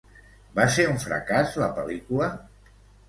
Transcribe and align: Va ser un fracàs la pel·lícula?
Va 0.59 0.63
ser 0.77 0.85
un 0.93 0.97
fracàs 1.03 1.53
la 1.65 1.67
pel·lícula? 1.81 2.31